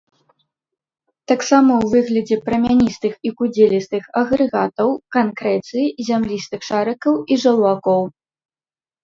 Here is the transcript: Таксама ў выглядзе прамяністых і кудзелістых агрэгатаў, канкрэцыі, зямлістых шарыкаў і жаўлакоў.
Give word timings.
Таксама 1.31 1.71
ў 1.75 1.85
выглядзе 1.93 2.37
прамяністых 2.47 3.13
і 3.29 3.33
кудзелістых 3.41 4.03
агрэгатаў, 4.23 4.89
канкрэцыі, 5.17 5.85
зямлістых 6.09 6.61
шарыкаў 6.71 7.13
і 7.31 7.41
жаўлакоў. 7.47 8.03